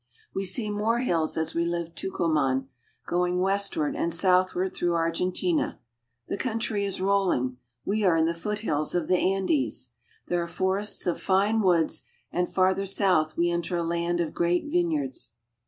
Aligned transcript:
We 0.33 0.45
see 0.45 0.71
more 0.71 0.97
hills 1.01 1.37
as 1.37 1.53
we 1.53 1.63
leave 1.63 1.93
Tucuman, 1.93 2.69
going 3.05 3.39
west 3.39 3.77
ward 3.77 3.95
and 3.95 4.11
southward 4.11 4.73
through 4.73 4.95
Argentina. 4.95 5.79
The 6.27 6.37
country 6.37 6.83
is 6.83 6.99
rolling. 6.99 7.57
We 7.85 8.03
are 8.03 8.17
in 8.17 8.25
the 8.25 8.33
foothills 8.33 8.95
of 8.95 9.07
the 9.07 9.19
Andes. 9.19 9.91
There 10.27 10.41
are 10.41 10.47
forests 10.47 11.05
of 11.05 11.21
fine 11.21 11.61
woods, 11.61 12.01
and 12.31 12.49
farther 12.51 12.87
south 12.87 13.37
we 13.37 13.51
enter 13.51 13.75
a 13.77 13.83
land 13.83 14.21
of 14.21 14.33
great 14.33 14.65
vineyards. 14.71 15.33